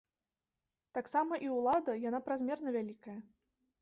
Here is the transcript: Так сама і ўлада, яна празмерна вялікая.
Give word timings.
Так 0.97 1.11
сама 1.13 1.35
і 1.47 1.51
ўлада, 1.57 1.93
яна 2.09 2.19
празмерна 2.31 2.69
вялікая. 2.77 3.17